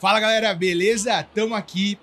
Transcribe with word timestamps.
Fala 0.00 0.20
galera, 0.20 0.54
beleza? 0.54 1.24
Tamo 1.34 1.56
aqui 1.56 1.98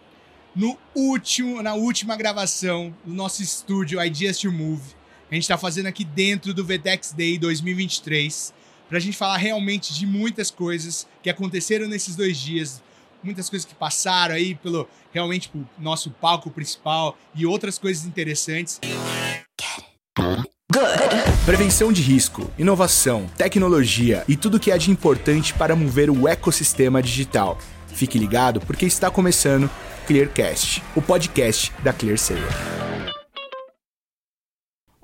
no 0.54 0.78
último, 0.94 1.64
na 1.64 1.76
última 1.76 2.18
gravação 2.18 2.94
do 3.06 3.14
nosso 3.14 3.42
estúdio 3.42 4.04
Ideas 4.04 4.38
to 4.38 4.52
Move. 4.52 4.84
A 5.32 5.36
gente 5.36 5.48
tá 5.48 5.58
fazendo 5.58 5.86
aqui 5.86 6.04
dentro 6.04 6.54
do 6.54 6.66
VTEX 6.66 7.14
Day 7.14 7.38
2023 7.38 8.54
pra 8.90 9.00
gente 9.00 9.16
falar 9.16 9.38
realmente 9.38 9.94
de 9.94 10.06
muitas 10.06 10.52
coisas 10.52 11.08
que 11.24 11.30
aconteceram 11.30 11.88
nesses 11.88 12.18
dois 12.18 12.38
dias, 12.38 12.84
muitas 13.24 13.50
coisas 13.50 13.66
que 13.66 13.74
passaram 13.74 14.36
aí 14.36 14.56
pelo 14.56 14.90
realmente 15.14 15.48
pro 15.48 15.66
nosso 15.80 16.12
palco 16.12 16.52
principal 16.52 17.18
e 17.34 17.46
outras 17.46 17.78
coisas 17.78 18.06
interessantes. 18.06 18.82
Prevenção 21.46 21.94
de 21.94 22.02
risco, 22.02 22.52
inovação, 22.58 23.26
tecnologia 23.38 24.26
e 24.28 24.36
tudo 24.36 24.60
que 24.60 24.70
há 24.70 24.78
de 24.78 24.92
importante 24.92 25.54
para 25.54 25.78
mover 25.78 26.10
o 26.10 26.28
ecossistema 26.28 27.02
digital. 27.02 27.58
Fique 27.96 28.20
ligado 28.20 28.60
porque 28.60 28.86
está 28.86 29.10
começando 29.10 29.70
Clearcast, 30.06 30.84
o 30.98 31.02
podcast 31.02 31.72
da 31.82 31.94
ClearSale. 31.94 32.42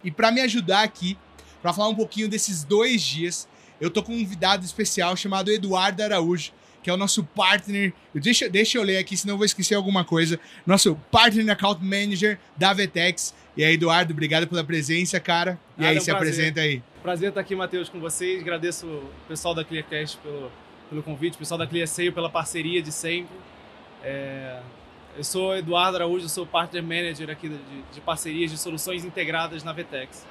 E 0.04 0.12
para 0.12 0.30
me 0.30 0.42
ajudar 0.42 0.84
aqui, 0.84 1.18
para 1.62 1.72
falar 1.72 1.88
um 1.88 1.96
pouquinho 1.96 2.28
desses 2.28 2.66
dois 2.66 3.02
dias, 3.02 3.48
eu 3.80 3.90
tô 3.90 4.04
com 4.04 4.12
um 4.12 4.20
convidado 4.20 4.66
especial 4.66 5.16
chamado 5.16 5.50
Eduardo 5.50 6.04
Araújo, 6.04 6.52
que 6.84 6.90
é 6.90 6.94
o 6.94 6.98
nosso 6.98 7.24
partner. 7.24 7.94
Deixa, 8.14 8.50
deixa 8.50 8.78
eu 8.78 8.84
ler 8.84 8.98
aqui, 8.98 9.16
senão 9.16 9.36
eu 9.36 9.38
vou 9.38 9.46
esquecer 9.46 9.76
alguma 9.76 10.04
coisa. 10.04 10.38
Nosso 10.66 10.96
partner 11.10 11.50
account 11.50 11.82
manager 11.82 12.38
da 12.58 12.74
Vetex. 12.74 13.34
E 13.56 13.64
aí, 13.64 13.76
Eduardo, 13.76 14.12
obrigado 14.12 14.48
pela 14.48 14.66
presença, 14.66 15.18
cara. 15.18 15.58
E 15.78 15.82
Nada, 15.82 15.92
aí, 15.92 15.96
é 15.96 16.00
um 16.00 16.04
se 16.04 16.12
prazer. 16.12 16.30
apresenta 16.30 16.60
aí. 16.60 16.84
Prazer 17.02 17.30
estar 17.30 17.40
aqui, 17.40 17.56
Matheus, 17.56 17.88
com 17.88 18.02
vocês. 18.02 18.42
Agradeço 18.42 18.86
o 18.86 19.10
pessoal 19.30 19.56
da 19.56 19.64
Clearcast 19.64 20.18
pelo, 20.18 20.52
pelo 20.92 21.02
convite, 21.02 21.38
pessoal 21.38 21.58
da 21.58 21.66
ClearSale 21.66 22.12
pela 22.12 22.30
parceria 22.30 22.82
de 22.82 22.92
sempre. 22.92 23.34
É, 24.04 24.60
eu 25.16 25.24
sou 25.24 25.56
Eduardo 25.56 25.96
Araújo, 25.96 26.28
sou 26.28 26.46
partner 26.46 26.84
manager 26.84 27.30
aqui 27.30 27.48
de, 27.48 27.58
de 27.94 28.02
parcerias 28.02 28.52
de 28.52 28.58
soluções 28.58 29.06
integradas 29.06 29.64
na 29.64 29.72
Vetex. 29.72 30.28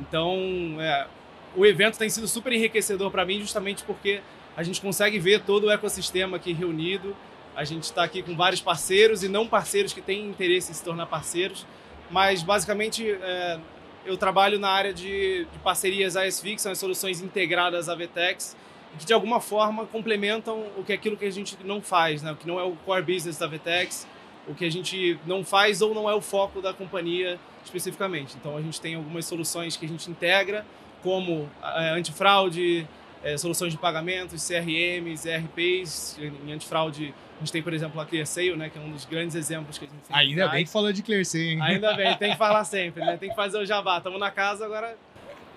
Então, 0.00 0.36
é, 0.80 1.06
o 1.54 1.64
evento 1.64 1.98
tem 1.98 2.10
sido 2.10 2.26
super 2.26 2.52
enriquecedor 2.52 3.12
para 3.12 3.24
mim, 3.24 3.38
justamente 3.38 3.84
porque 3.84 4.20
a 4.56 4.64
gente 4.64 4.80
consegue 4.80 5.20
ver 5.20 5.42
todo 5.42 5.68
o 5.68 5.70
ecossistema 5.70 6.36
aqui 6.36 6.52
reunido. 6.52 7.16
A 7.54 7.62
gente 7.62 7.84
está 7.84 8.02
aqui 8.02 8.24
com 8.24 8.34
vários 8.34 8.60
parceiros 8.60 9.22
e 9.22 9.28
não 9.28 9.46
parceiros 9.46 9.92
que 9.92 10.00
têm 10.00 10.26
interesse 10.26 10.72
em 10.72 10.74
se 10.74 10.82
tornar 10.82 11.06
parceiros, 11.06 11.64
mas 12.10 12.42
basicamente 12.42 13.08
é, 13.08 13.60
eu 14.04 14.16
trabalho 14.16 14.58
na 14.58 14.68
área 14.68 14.92
de, 14.92 15.44
de 15.44 15.58
parcerias 15.62 16.16
ASV, 16.16 16.56
que 16.56 16.60
são 16.60 16.72
as 16.72 16.78
soluções 16.78 17.20
integradas 17.20 17.88
à 17.88 17.94
Vetex, 17.94 18.56
que 18.98 19.06
de 19.06 19.12
alguma 19.12 19.40
forma 19.40 19.86
complementam 19.86 20.66
o 20.76 20.84
que 20.84 20.92
é 20.92 20.94
aquilo 20.94 21.16
que 21.16 21.24
a 21.24 21.30
gente 21.30 21.56
não 21.64 21.80
faz, 21.80 22.22
né? 22.22 22.32
o 22.32 22.36
que 22.36 22.46
não 22.46 22.58
é 22.58 22.62
o 22.62 22.76
core 22.84 23.02
business 23.02 23.38
da 23.38 23.46
Vetex, 23.46 24.06
o 24.46 24.54
que 24.54 24.64
a 24.64 24.70
gente 24.70 25.18
não 25.26 25.44
faz 25.44 25.80
ou 25.80 25.94
não 25.94 26.08
é 26.08 26.14
o 26.14 26.20
foco 26.20 26.60
da 26.60 26.72
companhia 26.72 27.38
especificamente. 27.64 28.36
Então 28.38 28.56
a 28.56 28.60
gente 28.60 28.80
tem 28.80 28.94
algumas 28.94 29.24
soluções 29.24 29.76
que 29.76 29.86
a 29.86 29.88
gente 29.88 30.10
integra, 30.10 30.66
como 31.02 31.48
é, 31.62 31.90
antifraude, 31.90 32.86
é, 33.22 33.36
soluções 33.36 33.72
de 33.72 33.78
pagamentos, 33.78 34.46
CRMs, 34.46 35.26
ERPs. 35.26 36.18
Em 36.46 36.52
antifraude, 36.52 37.14
a 37.36 37.38
gente 37.38 37.52
tem, 37.52 37.62
por 37.62 37.72
exemplo, 37.72 38.00
a 38.00 38.06
ClearSale, 38.06 38.56
né, 38.56 38.68
que 38.68 38.78
é 38.78 38.80
um 38.80 38.90
dos 38.90 39.04
grandes 39.04 39.36
exemplos 39.36 39.78
que 39.78 39.84
a 39.84 39.88
gente 39.88 40.02
Ainda 40.10 40.48
bem 40.48 40.64
que 40.64 40.70
falou 40.70 40.92
de 40.92 41.02
ClearSale, 41.02 41.50
hein? 41.50 41.62
Ainda 41.62 41.94
bem, 41.94 42.14
tem 42.18 42.32
que 42.32 42.38
falar 42.38 42.64
sempre, 42.64 43.04
né? 43.04 43.16
Tem 43.16 43.30
que 43.30 43.36
fazer 43.36 43.58
o 43.58 43.64
jabá. 43.64 43.98
Estamos 43.98 44.18
na 44.18 44.30
casa, 44.30 44.64
agora 44.64 44.96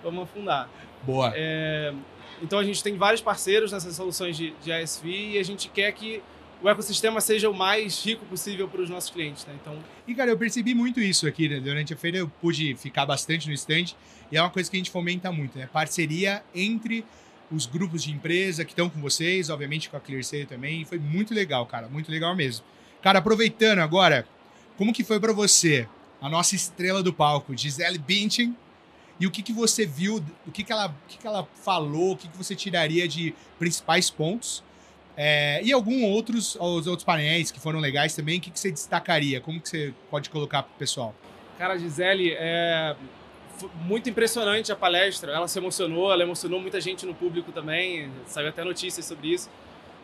vamos 0.02 0.22
afundar. 0.22 0.68
Boa. 1.02 1.32
É, 1.34 1.92
então 2.42 2.58
a 2.58 2.64
gente 2.64 2.82
tem 2.82 2.96
vários 2.96 3.20
parceiros 3.20 3.72
nessas 3.72 3.96
soluções 3.96 4.36
de, 4.36 4.52
de 4.62 4.72
ASV 4.72 5.08
e 5.08 5.38
a 5.38 5.42
gente 5.42 5.68
quer 5.68 5.92
que 5.92 6.22
o 6.62 6.68
ecossistema 6.68 7.20
seja 7.20 7.50
o 7.50 7.54
mais 7.54 8.04
rico 8.04 8.24
possível 8.26 8.66
para 8.66 8.80
os 8.80 8.88
nossos 8.88 9.10
clientes, 9.10 9.44
né? 9.46 9.54
Então, 9.60 9.78
E, 10.06 10.14
cara, 10.14 10.30
eu 10.30 10.38
percebi 10.38 10.74
muito 10.74 11.00
isso 11.00 11.26
aqui, 11.26 11.48
né? 11.48 11.60
Durante 11.60 11.92
a 11.92 11.96
feira 11.96 12.18
eu 12.18 12.28
pude 12.28 12.74
ficar 12.76 13.04
bastante 13.04 13.46
no 13.46 13.54
stand 13.54 13.94
e 14.32 14.36
é 14.36 14.40
uma 14.40 14.50
coisa 14.50 14.70
que 14.70 14.76
a 14.76 14.80
gente 14.80 14.90
fomenta 14.90 15.30
muito, 15.30 15.58
né? 15.58 15.68
Parceria 15.72 16.42
entre 16.54 17.04
os 17.50 17.66
grupos 17.66 18.02
de 18.02 18.10
empresa 18.10 18.64
que 18.64 18.72
estão 18.72 18.88
com 18.88 19.00
vocês, 19.00 19.50
obviamente 19.50 19.88
com 19.88 19.96
a 19.96 20.00
ClearSale 20.00 20.46
também, 20.46 20.84
foi 20.84 20.98
muito 20.98 21.32
legal, 21.32 21.64
cara, 21.66 21.88
muito 21.88 22.10
legal 22.10 22.34
mesmo. 22.34 22.64
Cara, 23.02 23.20
aproveitando 23.20 23.78
agora, 23.78 24.26
como 24.76 24.92
que 24.92 25.04
foi 25.04 25.20
para 25.20 25.32
você 25.32 25.86
a 26.20 26.28
nossa 26.28 26.56
estrela 26.56 27.02
do 27.02 27.12
palco, 27.12 27.56
Gisele 27.56 27.98
Bündchen, 27.98 28.56
e 29.18 29.26
o 29.26 29.30
que 29.30 29.42
que 29.42 29.52
você 29.52 29.86
viu, 29.86 30.22
o 30.46 30.52
que 30.52 30.62
que 30.62 30.72
ela, 30.72 30.88
o 30.88 31.08
que 31.08 31.18
que 31.18 31.26
ela 31.26 31.48
falou, 31.62 32.12
o 32.12 32.16
que 32.16 32.28
que 32.28 32.36
você 32.36 32.54
tiraria 32.54 33.08
de 33.08 33.34
principais 33.58 34.10
pontos? 34.10 34.62
É, 35.16 35.62
e 35.64 35.72
alguns 35.72 36.02
outros, 36.02 36.56
os 36.56 36.86
outros 36.86 37.04
painéis 37.04 37.50
que 37.50 37.58
foram 37.58 37.80
legais 37.80 38.14
também, 38.14 38.38
o 38.38 38.40
que, 38.40 38.50
que 38.50 38.60
você 38.60 38.70
destacaria? 38.70 39.40
Como 39.40 39.58
que 39.60 39.68
você 39.68 39.94
pode 40.10 40.28
colocar 40.28 40.62
pro 40.62 40.74
pessoal? 40.76 41.14
cara, 41.56 41.78
Gisele, 41.78 42.34
é 42.38 42.94
muito 43.82 44.08
impressionante 44.10 44.70
a 44.70 44.76
palestra. 44.76 45.32
Ela 45.32 45.48
se 45.48 45.58
emocionou, 45.58 46.12
ela 46.12 46.22
emocionou 46.22 46.60
muita 46.60 46.80
gente 46.80 47.06
no 47.06 47.14
público 47.14 47.52
também. 47.52 48.10
Saiu 48.26 48.48
até 48.48 48.62
notícias 48.62 49.06
sobre 49.06 49.28
isso. 49.28 49.50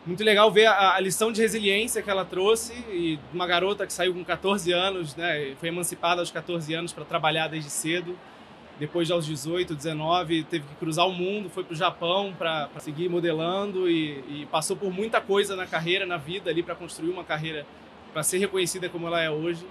Muito 0.05 0.23
legal 0.23 0.51
ver 0.51 0.65
a, 0.65 0.95
a 0.95 0.99
lição 0.99 1.31
de 1.31 1.41
resiliência 1.41 2.01
que 2.01 2.09
ela 2.09 2.25
trouxe 2.25 2.73
e 2.91 3.17
uma 3.33 3.47
garota 3.47 3.85
que 3.85 3.93
saiu 3.93 4.13
com 4.13 4.23
14 4.23 4.71
anos, 4.73 5.15
né, 5.15 5.55
foi 5.59 5.69
emancipada 5.69 6.19
aos 6.19 6.29
14 6.29 6.73
anos 6.73 6.91
para 6.91 7.05
trabalhar 7.05 7.47
desde 7.47 7.69
cedo. 7.69 8.17
Depois 8.79 9.07
de 9.07 9.13
aos 9.13 9.25
18, 9.25 9.75
19, 9.75 10.43
teve 10.45 10.65
que 10.67 10.75
cruzar 10.75 11.07
o 11.07 11.11
mundo, 11.13 11.49
foi 11.49 11.63
para 11.63 11.73
o 11.73 11.75
Japão 11.75 12.33
para 12.37 12.69
seguir 12.79 13.07
modelando 13.07 13.87
e, 13.89 14.23
e 14.41 14.47
passou 14.51 14.75
por 14.75 14.91
muita 14.91 15.21
coisa 15.21 15.55
na 15.55 15.67
carreira, 15.67 16.05
na 16.05 16.17
vida 16.17 16.49
ali 16.49 16.63
para 16.63 16.73
construir 16.75 17.09
uma 17.11 17.23
carreira 17.23 17.65
para 18.11 18.23
ser 18.23 18.39
reconhecida 18.39 18.89
como 18.89 19.07
ela 19.07 19.21
é 19.21 19.29
hoje. 19.29 19.65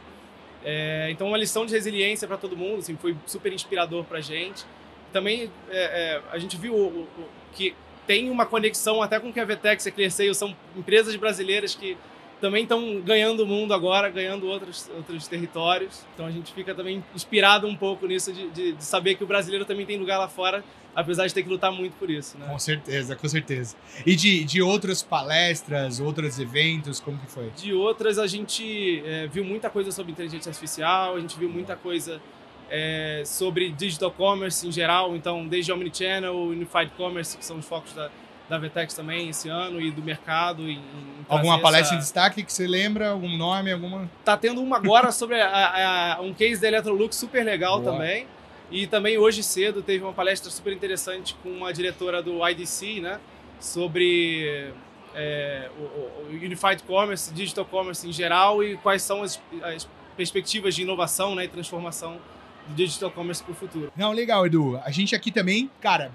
É, 0.65 1.09
então, 1.11 1.27
uma 1.29 1.37
lição 1.37 1.67
de 1.67 1.73
resiliência 1.73 2.27
para 2.29 2.37
todo 2.37 2.57
mundo, 2.57 2.79
assim, 2.79 2.97
foi 2.97 3.17
super 3.27 3.53
inspirador 3.53 4.05
para 4.05 4.21
gente. 4.21 4.65
Também 5.13 5.51
é, 5.71 5.81
é, 5.81 6.23
a 6.31 6.39
gente 6.39 6.57
viu 6.57 6.75
o- 6.75 7.03
o- 7.03 7.29
que 7.53 7.75
tem 8.07 8.31
uma 8.31 8.47
conexão 8.47 9.03
até 9.03 9.19
com 9.21 9.29
o 9.31 9.33
que 9.33 9.41
a 9.41 9.45
Vetex 9.45 9.85
e 9.85 9.89
a 9.89 9.93
ClearSale 9.93 10.35
são 10.35 10.57
empresas 10.77 11.15
brasileiras 11.17 11.75
que 11.75 11.97
também 12.43 12.65
estão 12.65 13.01
ganhando 13.01 13.45
o 13.45 13.47
mundo 13.47 13.73
agora, 13.73 14.11
ganhando 14.11 14.47
outros, 14.49 14.91
outros 14.95 15.27
territórios. 15.29 16.05
Então 16.13 16.27
a 16.27 16.31
gente 16.31 16.53
fica 16.53 16.75
também 16.75 17.03
inspirado 17.15 17.67
um 17.67 17.75
pouco 17.77 18.07
nisso 18.07 18.33
de, 18.33 18.51
de- 18.51 18.73
de 18.73 18.85
saber 18.85 19.15
que 19.15 19.25
o 19.25 19.27
brasileiro 19.27 19.65
também 19.65 19.87
tem 19.87 19.97
lugar 19.97 20.19
lá 20.19 20.29
fora, 20.29 20.63
apesar 20.95 21.27
de 21.27 21.33
ter 21.33 21.43
que 21.45 21.49
lutar 21.49 21.71
muito 21.73 21.95
por 21.95 22.11
isso. 22.11 22.37
Né? 22.37 22.47
Com 22.47 22.59
certeza, 22.59 23.15
com 23.17 23.29
certeza. 23.29 23.77
E 24.05 24.15
de, 24.17 24.43
de 24.45 24.61
outras 24.61 25.03
palestras, 25.03 26.01
outros 26.01 26.39
eventos, 26.39 26.99
como 27.01 27.17
que 27.17 27.31
foi? 27.31 27.49
De 27.57 27.73
outras, 27.73 28.19
a 28.19 28.27
gente 28.27 29.03
é, 29.07 29.27
viu 29.29 29.45
muita 29.45 29.71
coisa 29.71 29.91
sobre 29.93 30.11
inteligência 30.13 30.51
artificial, 30.51 31.15
a 31.17 31.21
gente 31.21 31.39
viu 31.39 31.49
muita 31.49 31.77
coisa 31.77 32.21
é, 32.69 33.23
sobre 33.25 33.71
digital 33.71 34.11
commerce 34.11 34.67
em 34.67 34.73
geral, 34.73 35.15
então 35.15 35.47
desde 35.47 35.71
Omnichannel, 35.73 36.35
Unified 36.37 36.91
Commerce, 36.97 37.37
que 37.39 37.45
são 37.45 37.59
os 37.59 37.67
focos 37.67 37.93
da, 37.93 38.11
da 38.53 38.59
Vetex 38.59 38.93
também 38.93 39.31
esse 39.31 39.49
ano, 39.49 39.81
e 39.81 39.91
do 39.91 40.03
mercado. 40.03 40.69
Em, 40.69 40.75
em 40.75 40.81
Alguma 41.27 41.59
palestra 41.59 41.95
em 41.95 41.99
essa- 41.99 42.05
destaque 42.05 42.43
que 42.43 42.53
você 42.53 42.67
lembra? 42.67 43.09
Algum 43.11 43.35
nome? 43.37 43.73
Alguma. 43.73 44.11
Tá 44.23 44.37
tendo 44.37 44.61
uma 44.63 44.77
agora 44.77 45.11
sobre 45.11 45.41
a- 45.41 46.17
a- 46.17 46.21
um 46.21 46.35
case 46.35 46.61
da 46.61 46.69
Electrolux 46.69 47.17
super 47.17 47.43
legal 47.45 47.81
Boa. 47.81 47.93
também. 47.93 48.27
E 48.71 48.87
também 48.87 49.17
hoje 49.17 49.43
cedo 49.43 49.83
teve 49.83 50.05
uma 50.05 50.13
palestra 50.13 50.51
super 50.51 50.73
interessante 50.73 51.35
com 51.43 51.49
uma 51.49 51.73
diretora 51.73 52.23
do 52.23 52.47
IDC, 52.47 53.01
né? 53.01 53.19
Sobre 53.61 54.71
é, 55.15 55.71
o, 55.79 55.83
o 55.83 56.29
Unified 56.31 56.83
Commerce, 56.83 57.33
Digital 57.33 57.65
Commerce 57.65 58.07
em 58.07 58.13
geral 58.13 58.63
e 58.63 58.77
quais 58.79 59.03
são 59.03 59.23
as, 59.23 59.41
as 59.63 59.89
perspectivas 60.17 60.75
de 60.75 60.83
inovação 60.83 61.35
né, 61.35 61.45
e 61.45 61.49
transformação 61.49 62.19
do 62.67 62.75
Digital 62.75 63.11
Commerce 63.11 63.43
para 63.43 63.53
o 63.53 63.55
futuro. 63.55 63.93
Não, 63.97 64.13
legal, 64.13 64.47
Edu. 64.47 64.79
A 64.85 64.91
gente 64.91 65.15
aqui 65.15 65.31
também, 65.31 65.71
cara, 65.81 66.11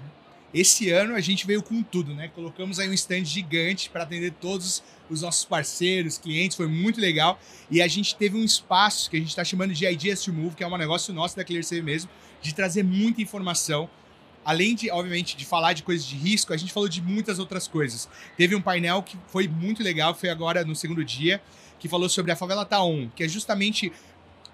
esse 0.52 0.90
ano 0.90 1.14
a 1.14 1.20
gente 1.20 1.46
veio 1.46 1.62
com 1.62 1.82
tudo, 1.82 2.14
né? 2.14 2.28
Colocamos 2.28 2.78
aí 2.78 2.88
um 2.88 2.92
stand 2.92 3.24
gigante 3.24 3.90
para 3.90 4.02
atender 4.02 4.32
todos 4.32 4.82
os 5.10 5.20
nossos 5.20 5.44
parceiros, 5.44 6.16
clientes, 6.16 6.56
foi 6.56 6.66
muito 6.66 7.00
legal. 7.00 7.38
E 7.70 7.82
a 7.82 7.88
gente 7.88 8.14
teve 8.16 8.36
um 8.36 8.44
espaço 8.44 9.10
que 9.10 9.16
a 9.16 9.20
gente 9.20 9.28
está 9.28 9.44
chamando 9.44 9.74
de 9.74 9.86
Ideas 9.86 10.22
to 10.22 10.32
Move, 10.32 10.54
que 10.54 10.64
é 10.64 10.66
um 10.66 10.76
negócio 10.76 11.12
nosso 11.12 11.36
da 11.36 11.44
ClearSale 11.44 11.82
mesmo, 11.82 12.10
de 12.40 12.54
trazer 12.54 12.82
muita 12.82 13.20
informação. 13.20 13.90
Além 14.44 14.74
de, 14.74 14.90
obviamente, 14.90 15.36
de 15.36 15.44
falar 15.44 15.74
de 15.74 15.82
coisas 15.82 16.06
de 16.06 16.16
risco, 16.16 16.54
a 16.54 16.56
gente 16.56 16.72
falou 16.72 16.88
de 16.88 17.02
muitas 17.02 17.38
outras 17.38 17.68
coisas. 17.68 18.08
Teve 18.36 18.54
um 18.54 18.62
painel 18.62 19.02
que 19.02 19.18
foi 19.26 19.46
muito 19.46 19.82
legal, 19.82 20.14
foi 20.14 20.30
agora 20.30 20.64
no 20.64 20.74
segundo 20.74 21.04
dia, 21.04 21.42
que 21.78 21.88
falou 21.88 22.08
sobre 22.08 22.32
a 22.32 22.36
Favela 22.36 22.64
Taon, 22.64 23.10
que 23.14 23.22
é 23.22 23.28
justamente 23.28 23.92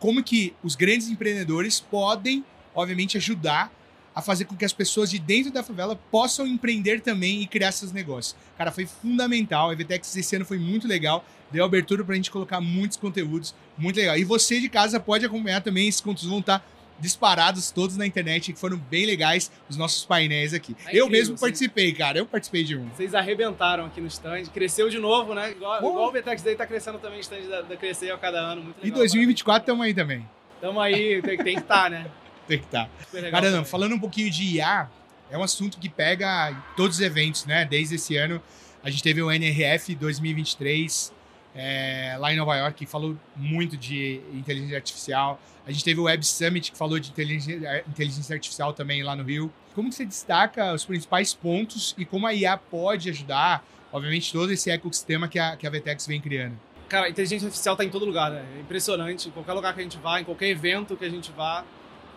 como 0.01 0.25
que 0.25 0.53
os 0.63 0.75
grandes 0.75 1.09
empreendedores 1.09 1.79
podem, 1.79 2.45
obviamente, 2.75 3.17
ajudar 3.17 3.73
a 4.15 4.23
fazer 4.23 4.45
com 4.45 4.57
que 4.57 4.65
as 4.65 4.73
pessoas 4.73 5.11
de 5.11 5.19
dentro 5.19 5.51
da 5.51 5.63
favela 5.63 5.99
possam 6.11 6.47
empreender 6.47 7.01
também 7.01 7.43
e 7.43 7.47
criar 7.47 7.73
seus 7.73 7.93
negócios. 7.93 8.37
Cara, 8.57 8.71
foi 8.71 8.87
fundamental. 8.87 9.71
A 9.71 9.73
EVTEX 9.73 10.17
esse 10.17 10.37
ano 10.37 10.45
foi 10.45 10.59
muito 10.59 10.87
legal. 10.87 11.25
Deu 11.51 11.65
abertura 11.65 12.05
pra 12.05 12.15
gente 12.15 12.31
colocar 12.31 12.61
muitos 12.61 12.97
conteúdos. 12.97 13.55
Muito 13.77 13.97
legal. 13.97 14.17
E 14.17 14.25
você 14.25 14.61
de 14.61 14.69
casa 14.69 15.01
pode 15.01 15.27
acompanhar 15.27 15.61
também. 15.63 15.89
Esses 15.89 16.01
conteúdos 16.01 16.31
vão 16.31 16.39
estar 16.41 16.65
disparados 16.99 17.73
todos 17.73 17.97
na 17.97 18.07
internet 18.07 18.53
que 18.53 18.59
foram 18.59 18.77
bem 18.77 19.05
legais 19.05 19.51
os 19.69 19.77
nossos 19.77 20.05
painéis 20.05 20.55
aqui. 20.55 20.77
É 20.87 20.91
eu 20.91 21.07
incrível, 21.07 21.09
mesmo 21.11 21.37
sim. 21.37 21.41
participei, 21.41 21.93
cara. 21.93 22.19
Eu 22.19 22.27
participei 22.27 22.63
de 22.63 22.77
um. 22.77 22.89
Vocês 22.91 23.15
arrebentaram 23.15 23.87
aqui 23.87 24.01
no 24.01 24.07
stand. 24.07 24.45
Cresceu 24.53 24.89
de 24.89 24.99
novo, 24.99 25.35
né? 25.35 25.51
Igual, 25.51 25.79
igual 25.79 26.09
o 26.09 26.13
Vetex 26.13 26.43
Day 26.43 26.55
tá 26.55 26.67
crescendo 26.67 26.99
também, 26.99 27.19
o 27.19 27.21
stand 27.21 27.49
da, 27.49 27.63
da 27.63 27.77
Crescer 27.77 28.13
a 28.13 28.19
cada 28.19 28.39
ano. 28.39 28.63
Muito 28.63 28.79
E 28.81 28.85
legal. 28.85 29.01
2024 29.01 29.63
estamos 29.63 29.85
aí 29.85 29.93
também. 29.93 30.29
Tamo 30.61 30.81
aí, 30.81 31.21
tem, 31.21 31.37
tem 31.37 31.55
que 31.57 31.63
estar, 31.63 31.91
né? 31.91 32.07
Tem 32.47 32.59
que 32.59 32.65
estar. 32.65 32.91
Legal 33.13 33.31
Caramba, 33.31 33.65
falando 33.65 33.95
um 33.95 33.99
pouquinho 33.99 34.31
de 34.31 34.57
IA, 34.57 34.89
é 35.31 35.39
um 35.39 35.43
assunto 35.43 35.79
que 35.79 35.89
pega 35.89 36.51
em 36.51 36.77
todos 36.77 36.97
os 36.97 37.03
eventos, 37.03 37.47
né? 37.47 37.65
Desde 37.65 37.95
esse 37.95 38.17
ano, 38.17 38.41
a 38.83 38.91
gente 38.91 39.03
teve 39.03 39.23
o 39.23 39.31
NRF 39.31 39.95
2023 39.95 41.13
é, 41.55 42.17
lá 42.19 42.33
em 42.33 42.37
Nova 42.37 42.57
York, 42.57 42.85
que 42.85 42.87
falou 42.87 43.17
muito 43.37 43.77
de 43.77 44.21
inteligência 44.33 44.77
artificial. 44.77 45.41
A 45.67 45.71
gente 45.71 45.85
teve 45.85 46.01
o 46.01 46.05
Web 46.05 46.27
Summit, 46.27 46.73
que 46.73 46.77
falou 46.77 46.99
de 46.99 47.11
inteligência, 47.11 47.85
inteligência 47.89 48.35
artificial 48.35 48.73
também 48.73 49.03
lá 49.03 49.17
no 49.17 49.23
Rio. 49.23 49.53
Como 49.75 49.89
que 49.89 49.95
você 49.95 50.05
destaca 50.05 50.75
os 50.75 50.85
principais 50.85 51.33
pontos 51.33 51.95
e 51.97 52.05
como 52.05 52.27
a 52.27 52.35
IA 52.35 52.57
pode 52.57 53.09
ajudar, 53.09 53.65
obviamente, 53.93 54.33
todo 54.33 54.53
esse 54.53 54.71
ecossistema 54.71 55.29
que 55.29 55.39
a, 55.39 55.57
que 55.57 55.67
a 55.67 55.71
VTEX 55.71 56.07
vem 56.07 56.21
criando? 56.21 56.59
Cara, 56.89 57.07
a 57.07 57.11
inteligência 57.11 57.47
artificial 57.47 57.77
tá 57.77 57.85
em 57.85 57.89
todo 57.89 58.05
lugar, 58.05 58.31
né? 58.31 58.45
É 58.57 58.61
impressionante. 58.61 59.29
Em 59.29 59.33
qualquer 59.33 59.53
lugar 59.53 59.73
que 59.75 59.81
a 59.81 59.83
gente 59.83 59.99
vá, 59.99 60.21
em 60.21 60.25
qualquer 60.25 60.49
evento 60.49 60.97
que 60.97 61.05
a 61.05 61.09
gente 61.09 61.33
vá, 61.33 61.65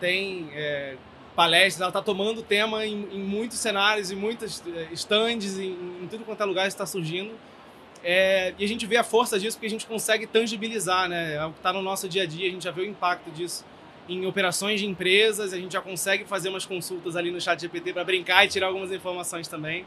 tem 0.00 0.48
é, 0.52 0.96
palestras. 1.34 1.80
Ela 1.80 1.92
tá 1.92 2.02
tomando 2.02 2.42
tema 2.42 2.84
em, 2.84 3.08
em 3.12 3.20
muitos 3.20 3.58
cenários, 3.58 4.10
em 4.10 4.16
muitos 4.16 4.62
é, 4.66 4.88
stands, 4.92 5.58
em, 5.58 5.72
em 6.02 6.08
tudo 6.10 6.24
quanto 6.24 6.42
é 6.42 6.44
lugar 6.46 6.66
está 6.66 6.84
surgindo. 6.84 7.32
É, 8.02 8.54
e 8.58 8.64
a 8.64 8.68
gente 8.68 8.86
vê 8.86 8.96
a 8.96 9.04
força 9.04 9.38
disso 9.38 9.56
porque 9.56 9.66
a 9.66 9.70
gente 9.70 9.86
consegue 9.86 10.26
tangibilizar, 10.26 11.08
né? 11.08 11.34
É 11.34 11.44
o 11.44 11.52
que 11.52 11.58
está 11.58 11.72
no 11.72 11.82
nosso 11.82 12.08
dia 12.08 12.22
a 12.22 12.26
dia, 12.26 12.48
a 12.48 12.50
gente 12.50 12.64
já 12.64 12.70
vê 12.70 12.82
o 12.82 12.86
impacto 12.86 13.30
disso 13.30 13.64
em 14.08 14.24
operações 14.24 14.80
de 14.80 14.86
empresas, 14.86 15.52
a 15.52 15.58
gente 15.58 15.72
já 15.72 15.80
consegue 15.80 16.24
fazer 16.24 16.48
umas 16.48 16.64
consultas 16.64 17.14
ali 17.14 17.30
no 17.30 17.40
chat 17.40 17.60
GPT 17.60 17.92
para 17.92 18.04
brincar 18.04 18.44
e 18.44 18.48
tirar 18.48 18.68
algumas 18.68 18.90
informações 18.90 19.46
também. 19.46 19.84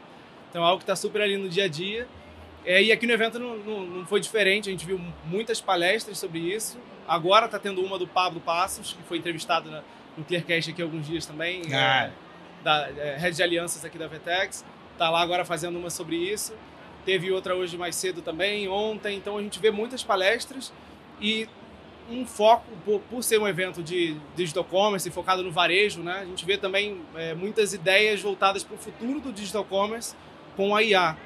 Então 0.48 0.62
é 0.62 0.66
algo 0.66 0.78
que 0.78 0.84
está 0.84 0.94
super 0.94 1.20
ali 1.20 1.36
no 1.36 1.48
dia 1.48 1.64
a 1.64 1.68
dia. 1.68 2.06
É, 2.64 2.80
e 2.80 2.92
aqui 2.92 3.06
no 3.06 3.12
evento 3.12 3.40
não, 3.40 3.56
não, 3.56 3.84
não 3.84 4.06
foi 4.06 4.20
diferente, 4.20 4.68
a 4.68 4.72
gente 4.72 4.86
viu 4.86 5.00
muitas 5.24 5.60
palestras 5.60 6.18
sobre 6.18 6.38
isso. 6.38 6.78
Agora 7.08 7.46
está 7.46 7.58
tendo 7.58 7.82
uma 7.82 7.98
do 7.98 8.06
Pablo 8.06 8.40
Passos, 8.40 8.92
que 8.92 9.02
foi 9.02 9.18
entrevistado 9.18 9.68
na, 9.68 9.82
no 10.16 10.24
Clearcast 10.24 10.70
aqui 10.70 10.82
alguns 10.82 11.06
dias 11.06 11.26
também, 11.26 11.62
Ah. 11.72 12.04
é, 12.06 12.10
da 12.62 12.88
é, 12.90 13.16
Rede 13.18 13.36
de 13.36 13.42
Alianças 13.42 13.84
aqui 13.84 13.98
da 13.98 14.06
Vetex. 14.06 14.64
Está 14.92 15.10
lá 15.10 15.20
agora 15.20 15.44
fazendo 15.44 15.78
uma 15.78 15.90
sobre 15.90 16.16
isso. 16.16 16.54
Teve 17.04 17.32
outra 17.32 17.54
hoje 17.56 17.76
mais 17.76 17.96
cedo 17.96 18.22
também, 18.22 18.68
ontem. 18.68 19.16
Então 19.16 19.36
a 19.38 19.42
gente 19.42 19.58
vê 19.58 19.70
muitas 19.70 20.02
palestras 20.04 20.72
e 21.20 21.48
um 22.10 22.26
foco, 22.26 22.64
por, 22.84 23.00
por 23.00 23.22
ser 23.22 23.38
um 23.40 23.48
evento 23.48 23.82
de 23.82 24.16
digital 24.36 24.64
commerce 24.64 25.10
focado 25.10 25.42
no 25.42 25.50
varejo, 25.50 26.02
né? 26.02 26.20
A 26.20 26.24
gente 26.24 26.44
vê 26.44 26.56
também 26.58 27.00
é, 27.14 27.34
muitas 27.34 27.72
ideias 27.72 28.20
voltadas 28.20 28.62
para 28.62 28.74
o 28.74 28.78
futuro 28.78 29.20
do 29.20 29.32
digital 29.32 29.64
commerce 29.64 30.14
com 30.56 30.74
a 30.76 30.82
IA. 30.82 31.16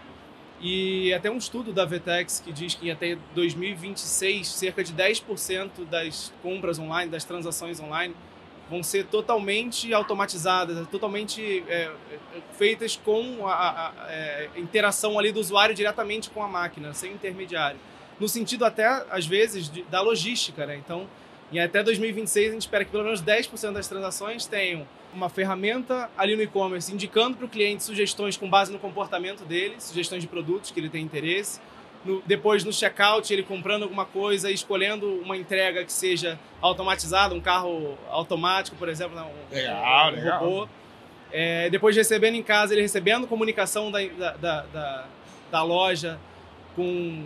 E 0.60 1.12
até 1.12 1.30
um 1.30 1.36
estudo 1.36 1.72
da 1.72 1.84
Vetex 1.84 2.40
que 2.40 2.52
diz 2.52 2.74
que 2.74 2.90
até 2.90 3.18
2026, 3.34 4.46
cerca 4.48 4.82
de 4.82 4.92
10% 4.94 5.84
das 5.90 6.32
compras 6.42 6.78
online, 6.78 7.10
das 7.10 7.24
transações 7.24 7.78
online, 7.80 8.14
vão 8.68 8.82
ser 8.82 9.04
totalmente 9.06 9.92
automatizadas, 9.94 10.86
totalmente 10.88 11.62
é, 11.68 11.82
é, 12.10 12.18
feitas 12.58 12.96
com 13.04 13.46
a, 13.46 13.52
a- 13.52 13.88
a, 13.88 14.12
é, 14.12 14.48
interação 14.56 15.18
ali 15.18 15.30
do 15.32 15.38
usuário 15.40 15.74
diretamente 15.74 16.30
com 16.30 16.42
a 16.42 16.48
máquina, 16.48 16.92
sem 16.92 17.12
intermediário. 17.12 17.78
No 18.18 18.28
sentido 18.28 18.64
até, 18.64 18.86
às 19.10 19.26
vezes, 19.26 19.70
de- 19.70 19.82
da 19.84 20.00
logística, 20.00 20.66
né? 20.66 20.76
Então, 20.76 21.06
e 21.52 21.60
até 21.60 21.80
2026 21.82 22.48
a 22.48 22.52
gente 22.54 22.62
espera 22.62 22.84
que 22.84 22.90
pelo 22.90 23.04
menos 23.04 23.22
10% 23.22 23.72
das 23.74 23.86
transações 23.86 24.46
tenham 24.46 24.86
uma 25.14 25.28
ferramenta 25.28 26.10
ali 26.18 26.34
no 26.34 26.42
e-commerce 26.42 26.92
indicando 26.92 27.36
para 27.36 27.46
o 27.46 27.48
cliente 27.48 27.84
sugestões 27.84 28.36
com 28.36 28.50
base 28.50 28.72
no 28.72 28.78
comportamento 28.80 29.44
dele, 29.44 29.76
sugestões 29.78 30.22
de 30.22 30.28
produtos 30.28 30.70
que 30.72 30.80
ele 30.80 30.88
tem 30.90 31.04
interesse. 31.04 31.60
No- 32.06 32.22
depois 32.24 32.62
no 32.64 32.72
checkout 32.72 33.32
ele 33.32 33.42
comprando 33.42 33.82
alguma 33.82 34.04
coisa 34.04 34.50
e 34.50 34.54
escolhendo 34.54 35.06
uma 35.20 35.36
entrega 35.36 35.84
que 35.84 35.92
seja 35.92 36.38
automatizada, 36.60 37.34
um 37.34 37.40
carro 37.40 37.98
automático, 38.10 38.76
por 38.76 38.88
exemplo, 38.88 39.16
né, 39.16 39.22
um, 39.22 39.54
Legal, 39.54 40.08
um 40.12 40.14
legal. 40.14 40.38
robô. 40.40 40.68
É, 41.32 41.68
depois 41.68 41.96
recebendo 41.96 42.34
em 42.36 42.42
casa, 42.42 42.72
ele 42.72 42.82
recebendo 42.82 43.26
comunicação 43.26 43.90
da, 43.90 43.98
da, 44.06 44.30
da, 44.36 45.06
da- 45.50 45.62
loja 45.62 46.18
com 46.76 46.84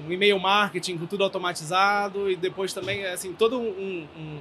e-mail 0.08 0.38
marketing, 0.38 0.96
com 0.96 1.06
tudo 1.06 1.24
automatizado 1.24 2.30
e 2.30 2.36
depois 2.36 2.72
também, 2.72 3.04
assim, 3.04 3.32
todo 3.32 3.58
um, 3.60 4.06
um, 4.16 4.38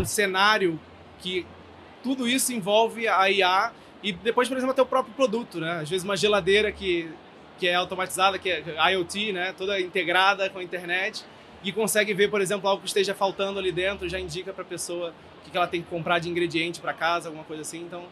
um 0.00 0.04
cenário 0.04 0.78
que 1.18 1.46
tudo 2.02 2.28
isso 2.28 2.52
envolve 2.52 3.08
a 3.08 3.30
IA 3.30 3.72
e 4.02 4.12
depois, 4.12 4.46
por 4.48 4.56
exemplo, 4.56 4.72
até 4.72 4.82
o 4.82 4.86
próprio 4.86 5.14
produto, 5.14 5.58
né? 5.58 5.80
Às 5.80 5.88
vezes 5.88 6.04
uma 6.04 6.16
geladeira 6.16 6.70
que, 6.70 7.08
que 7.58 7.68
é 7.68 7.74
automatizada, 7.74 8.38
que 8.38 8.50
é 8.50 8.92
IoT, 8.92 9.32
né? 9.32 9.54
Toda 9.56 9.80
integrada 9.80 10.48
com 10.50 10.58
a 10.58 10.62
internet 10.62 11.24
e 11.62 11.72
consegue 11.72 12.12
ver, 12.12 12.28
por 12.28 12.40
exemplo, 12.40 12.68
algo 12.68 12.82
que 12.82 12.88
esteja 12.88 13.14
faltando 13.14 13.58
ali 13.58 13.72
dentro, 13.72 14.08
já 14.08 14.20
indica 14.20 14.52
para 14.52 14.62
a 14.62 14.66
pessoa 14.66 15.14
o 15.46 15.50
que 15.50 15.56
ela 15.56 15.66
tem 15.66 15.82
que 15.82 15.88
comprar 15.88 16.18
de 16.18 16.28
ingrediente 16.28 16.80
para 16.80 16.92
casa, 16.92 17.28
alguma 17.28 17.44
coisa 17.44 17.62
assim. 17.62 17.80
Então, 17.80 18.04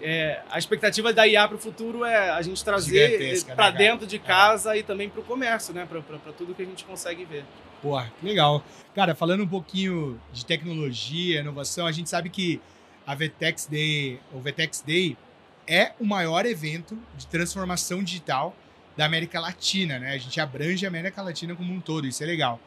é, 0.00 0.40
a 0.50 0.58
expectativa 0.58 1.12
da 1.12 1.26
IA 1.26 1.46
para 1.48 1.56
o 1.56 1.58
futuro 1.58 2.04
é 2.04 2.30
a 2.30 2.40
gente 2.42 2.62
trazer 2.64 3.18
né, 3.18 3.40
para 3.46 3.54
cara? 3.56 3.70
dentro 3.70 4.06
de 4.06 4.16
É. 4.16 4.18
casa 4.18 4.76
e 4.76 4.82
também 4.82 5.08
para 5.08 5.20
o 5.20 5.24
comércio, 5.24 5.74
né? 5.74 5.86
Para 5.86 6.32
tudo 6.32 6.54
que 6.54 6.62
a 6.62 6.66
gente 6.66 6.84
consegue 6.84 7.24
ver. 7.24 7.44
Que 8.20 8.26
legal. 8.26 8.64
Cara, 8.94 9.14
falando 9.14 9.42
um 9.44 9.48
pouquinho 9.48 10.20
de 10.32 10.44
tecnologia, 10.44 11.40
inovação, 11.40 11.86
a 11.86 11.92
gente 11.92 12.08
sabe 12.08 12.30
que 12.30 12.60
a 13.06 13.14
VTEX 13.14 13.66
Day, 13.66 14.18
o 14.32 14.40
VTEX 14.40 14.82
Day, 14.84 15.16
é 15.66 15.92
o 16.00 16.04
maior 16.04 16.46
evento 16.46 16.98
de 17.16 17.26
transformação 17.26 18.02
digital 18.02 18.54
da 18.96 19.04
América 19.04 19.38
Latina, 19.40 19.98
né? 19.98 20.12
A 20.12 20.18
gente 20.18 20.40
abrange 20.40 20.84
a 20.84 20.88
América 20.88 21.22
Latina 21.22 21.54
como 21.54 21.72
um 21.72 21.80
todo, 21.80 22.06
isso 22.06 22.22
é 22.22 22.26
legal. 22.26 22.58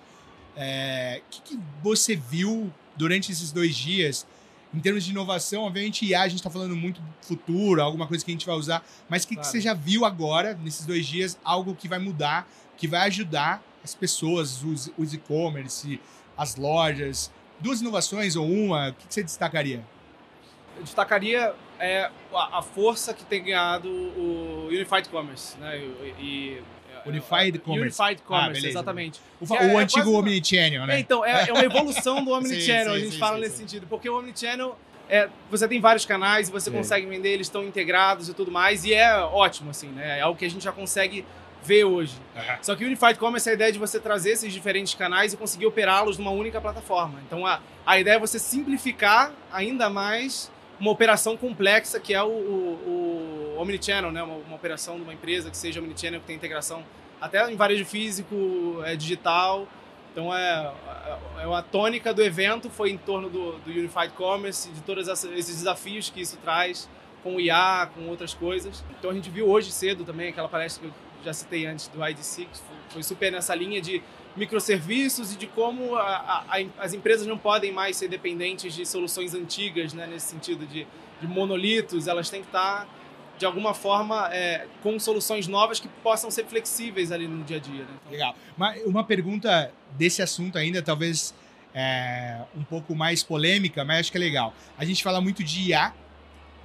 É, 0.56 1.22
O 1.26 1.30
que, 1.32 1.42
que 1.42 1.60
você 1.82 2.16
viu 2.16 2.72
durante 2.96 3.32
esses 3.32 3.52
dois 3.52 3.76
dias 3.76 4.28
em 4.74 4.80
termos 4.80 5.04
de 5.04 5.12
inovação? 5.12 5.64
Obviamente, 5.64 6.06
IA, 6.06 6.22
a 6.22 6.28
gente 6.28 6.40
está 6.40 6.50
falando 6.50 6.76
muito 6.76 7.02
do 7.02 7.08
futuro, 7.22 7.82
alguma 7.82 8.06
coisa 8.08 8.24
que 8.24 8.30
a 8.32 8.34
gente 8.34 8.46
vai 8.46 8.56
usar, 8.56 8.86
mas 9.08 9.24
o 9.24 9.28
que, 9.28 9.36
que 9.36 9.42
Claro. 9.42 9.52
você 9.52 9.62
já 9.62 9.74
viu 9.74 10.06
agora, 10.06 10.54
nesses 10.64 10.86
dois 10.86 11.06
dias, 11.08 11.40
algo 11.44 11.74
que 11.76 11.88
vai 11.88 12.00
mudar, 12.00 12.48
que 12.78 12.88
vai 12.88 13.08
ajudar 13.08 13.64
as 13.84 13.96
pessoas, 13.96 14.62
os, 14.64 14.92
os 14.98 15.14
e-commerce, 15.14 16.00
as 16.38 16.56
lojas? 16.56 17.32
Duas 17.60 17.82
inovações 17.82 18.36
ou 18.36 18.48
uma, 18.50 18.90
o 18.90 18.94
que, 18.94 19.08
que 19.08 19.14
você 19.14 19.24
destacaria? 19.24 19.84
Eu 20.78 20.84
destacaria 20.84 21.54
é, 21.80 22.10
a, 22.34 22.60
a 22.60 22.62
força 22.62 23.14
que 23.14 23.24
tem 23.26 23.44
ganhado 23.44 23.88
o 23.90 24.68
Unified 24.68 25.10
Commerce, 25.10 25.58
né? 25.58 25.78
E, 25.78 26.14
e- 26.20 26.64
Unified 27.06 27.58
Commerce. 27.60 28.00
Unified 28.02 28.22
Ah, 28.22 28.28
Commerce, 28.28 28.52
beleza. 28.54 28.68
exatamente. 28.70 29.22
O, 29.40 29.56
É- 29.56 29.58
o 29.74 29.80
é 29.80 29.84
antigo 29.84 30.04
quase 30.04 30.18
Omnichannel, 30.18 30.84
É, 30.84 30.88
né? 30.88 31.00
então, 31.00 31.24
é, 31.26 31.48
é 31.50 31.54
uma 31.54 31.64
evolução 31.64 32.24
do 32.24 32.32
Omnichannel, 32.36 32.86
Sim, 32.86 32.92
a 32.92 32.94
sim, 32.96 33.00
gente 33.06 33.14
sim, 33.14 33.20
fala 33.20 33.38
nesse 33.38 33.56
sentido. 33.58 33.88
Porque 33.88 34.10
o 34.10 34.20
Omnichannel, 34.20 34.78
é, 35.10 35.30
você 35.50 35.68
tem 35.68 35.80
vários 35.80 36.06
canais 36.06 36.50
e 36.50 36.52
você 36.52 36.70
consegue 36.70 37.06
vender, 37.08 37.30
eles 37.30 37.48
estão 37.48 37.64
integrados 37.64 38.28
e 38.28 38.34
tudo 38.34 38.52
mais, 38.52 38.84
e 38.84 38.94
é 38.94 39.18
ótimo, 39.18 39.70
assim, 39.72 39.88
né? 39.88 40.20
É 40.20 40.22
algo 40.22 40.38
que 40.38 40.46
a 40.46 40.50
gente 40.50 40.64
já 40.64 40.72
consegue 40.74 41.26
ver 41.64 41.84
hoje. 41.86 42.14
Só 42.62 42.76
que 42.76 42.84
o 42.84 42.88
Unified 42.88 43.18
Commerce 43.18 43.48
é 43.50 43.52
a 43.52 43.56
ideia 43.56 43.72
de 43.72 43.80
você 43.80 44.00
trazer 44.00 44.32
esses 44.32 44.52
diferentes 44.54 44.94
canais 44.94 45.34
e 45.34 45.38
conseguir 45.38 45.66
operá-los 45.66 46.18
numa 46.18 46.32
única 46.32 46.60
plataforma. 46.62 47.20
Então 47.26 47.46
a, 47.46 47.60
a 47.86 48.00
ideia 48.00 48.16
é 48.16 48.20
você 48.20 48.38
simplificar 48.40 49.32
ainda 49.52 49.90
mais 49.90 50.50
uma 50.80 50.92
operação 50.92 51.36
complexa 51.36 52.00
que 52.00 52.14
é 52.14 52.24
o, 52.24 52.28
o, 52.28 53.56
o 53.58 53.62
Omnichannel, 53.62 54.12
né? 54.12 54.24
Uma, 54.24 54.36
uma 54.36 54.56
operação 54.56 54.96
de 54.96 55.02
uma 55.02 55.14
empresa 55.14 55.50
que 55.50 55.58
seja 55.58 55.80
Omnichannel, 55.80 56.22
que 56.22 56.28
tem 56.28 56.36
integração 56.36 56.84
até 57.20 57.52
em 57.52 57.56
varejo 57.56 57.86
físico, 57.86 58.82
é, 58.86 58.96
digital. 58.96 59.68
Então 60.12 60.34
é, 60.34 60.74
é 61.40 61.44
a 61.44 61.62
tônica 61.62 62.14
do 62.14 62.24
evento 62.24 62.70
foi 62.70 62.92
em 62.92 62.98
torno 62.98 63.30
do, 63.30 63.54
do 63.60 63.70
Unified 63.70 64.14
Commerce, 64.16 64.70
de 64.70 64.82
todos 64.82 65.08
esses 65.08 65.58
desafios 65.58 66.10
que 66.10 66.22
isso 66.22 66.38
traz 66.38 66.90
com 67.24 67.36
o 67.36 67.42
IA, 67.42 67.90
com 67.94 68.08
outras 68.08 68.34
coisas. 68.34 68.84
Então 68.98 69.12
a 69.12 69.14
gente 69.14 69.30
viu 69.30 69.48
hoje 69.48 69.72
cedo 69.72 70.04
também 70.04 70.30
aquela 70.30 70.48
palestra 70.48 70.82
que 70.82 70.88
eu 70.88 70.94
já 71.24 71.34
citei 71.34 71.66
antes 71.66 71.88
do 71.90 72.06
IDC, 72.06 72.46
que 72.46 72.60
foi 72.94 73.04
super 73.04 73.32
nessa 73.32 73.54
linha 73.54 73.82
de 73.82 74.02
microserviços 74.36 75.34
e 75.34 75.38
de 75.38 75.48
como 75.48 75.96
a- 75.96 76.46
a- 76.50 76.64
as 76.84 76.94
empresas 76.94 77.26
não 77.28 77.38
podem 77.38 77.72
mais 77.72 77.98
ser 77.98 78.08
dependentes 78.08 78.74
de 78.74 78.86
soluções 78.86 79.34
antigas, 79.34 79.94
né, 79.94 80.08
nesse 80.08 80.28
sentido 80.28 80.66
de, 80.66 80.88
de 81.22 81.28
monolitos, 81.28 82.08
elas 82.08 82.30
têm 82.30 82.42
que 82.42 82.48
estar 82.48 82.88
de 83.38 83.46
alguma 83.46 83.74
forma 83.74 84.30
é, 84.34 84.68
com 84.84 85.00
soluções 85.00 85.48
novas 85.48 85.80
que 85.80 85.88
possam 86.04 86.30
ser 86.30 86.46
flexíveis 86.46 87.12
ali 87.12 87.28
no 87.28 87.44
dia 87.44 87.58
a 87.58 87.60
dia. 87.60 87.84
Né? 87.84 87.88
Então, 88.02 88.12
Legal. 88.12 88.36
Mas 88.58 88.84
uma 88.86 89.04
pergunta 89.04 89.72
desse 89.92 90.22
assunto 90.22 90.58
ainda, 90.58 90.82
talvez 90.82 91.34
é, 91.74 92.42
um 92.58 92.64
pouco 92.64 92.94
mais 92.96 93.24
polêmica, 93.24 93.86
mas 93.86 94.00
acho 94.02 94.12
que 94.12 94.18
é 94.18 94.20
legal. 94.20 94.54
A 94.78 94.84
gente 94.84 95.02
fala 95.04 95.22
muito 95.22 95.42
de 95.44 95.70
IA, 95.70 95.94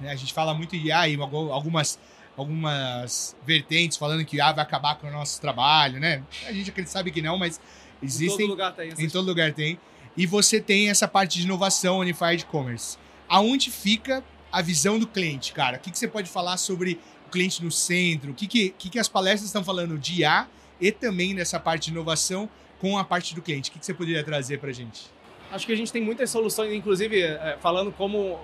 né? 0.01 0.11
A 0.11 0.15
gente 0.15 0.33
fala 0.33 0.53
muito 0.53 0.71
de 0.77 0.87
IA 0.87 1.07
e 1.07 1.15
algu- 1.15 1.51
algumas, 1.51 1.97
algumas 2.37 3.35
vertentes 3.45 3.97
falando 3.97 4.25
que 4.25 4.37
IA 4.37 4.51
vai 4.51 4.63
acabar 4.63 4.95
com 4.95 5.07
o 5.07 5.11
nosso 5.11 5.39
trabalho, 5.39 5.99
né? 5.99 6.23
A 6.47 6.53
gente 6.53 6.69
acredita- 6.69 6.91
sabe 6.91 7.11
que 7.11 7.21
não, 7.21 7.37
mas 7.37 7.57
em 7.57 7.59
todo 7.99 8.03
existem 8.05 8.47
lugar 8.47 8.73
tem 8.73 8.89
em 8.97 9.09
todo 9.09 9.25
lugar 9.25 9.53
tem. 9.53 9.79
e 10.17 10.25
você 10.25 10.59
tem 10.59 10.89
essa 10.89 11.07
parte 11.07 11.39
de 11.39 11.45
inovação 11.45 11.99
Unified 11.99 12.45
Commerce. 12.45 12.97
Aonde 13.27 13.71
fica 13.71 14.23
a 14.51 14.61
visão 14.61 14.99
do 14.99 15.07
cliente, 15.07 15.51
cara? 15.53 15.77
O 15.77 15.79
que, 15.79 15.91
que 15.91 15.97
você 15.97 16.07
pode 16.07 16.29
falar 16.29 16.57
sobre 16.57 16.99
o 17.27 17.29
cliente 17.29 17.63
no 17.63 17.71
centro? 17.71 18.31
O 18.31 18.33
que, 18.33 18.47
que, 18.47 18.69
que, 18.77 18.89
que 18.89 18.99
as 18.99 19.07
palestras 19.09 19.45
estão 19.47 19.63
falando 19.63 19.97
de 19.97 20.21
IA 20.21 20.47
e 20.79 20.91
também 20.91 21.33
dessa 21.35 21.59
parte 21.59 21.85
de 21.85 21.91
inovação 21.91 22.49
com 22.79 22.97
a 22.97 23.03
parte 23.03 23.33
do 23.33 23.41
cliente? 23.41 23.69
O 23.69 23.73
que, 23.73 23.79
que 23.79 23.85
você 23.85 23.93
poderia 23.93 24.23
trazer 24.23 24.59
para 24.59 24.69
a 24.69 24.73
gente? 24.73 25.03
Acho 25.51 25.65
que 25.65 25.73
a 25.73 25.77
gente 25.77 25.91
tem 25.91 26.01
muitas 26.01 26.29
soluções, 26.29 26.73
inclusive 26.73 27.21
é, 27.21 27.57
falando 27.61 27.91
como 27.91 28.39